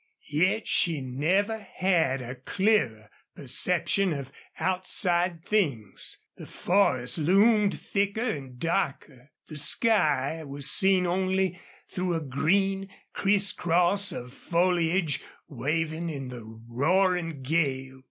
Yet 0.31 0.65
she 0.67 0.99
never 0.99 1.59
had 1.59 2.23
a 2.23 2.33
clearer 2.33 3.07
perception 3.35 4.11
of 4.13 4.31
outside 4.57 5.45
things. 5.45 6.17
The 6.37 6.47
forest 6.47 7.19
loomed 7.19 7.79
thicker 7.79 8.23
and 8.27 8.57
darker. 8.57 9.29
The 9.47 9.57
sky 9.57 10.43
was 10.43 10.67
seen 10.71 11.05
only 11.05 11.61
through 11.93 12.15
a 12.15 12.19
green, 12.19 12.89
crisscross 13.13 14.11
of 14.11 14.33
foliage 14.33 15.21
waving 15.47 16.09
in 16.09 16.29
the 16.29 16.45
roaring 16.67 17.43
gale. 17.43 17.99